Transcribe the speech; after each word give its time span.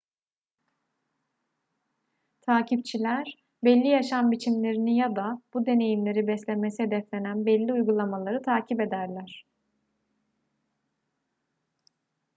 takipçiler 2.41 3.43
belli 3.63 3.87
yaşam 3.87 4.31
biçimlerini 4.31 4.97
ya 4.97 5.15
da 5.15 5.41
bu 5.53 5.65
deneyimleri 5.65 6.27
beslemesi 6.27 6.83
hedeflenen 6.83 7.45
belli 7.45 7.73
uygulamaları 7.73 8.41
takip 8.41 8.81
ederler 8.81 9.45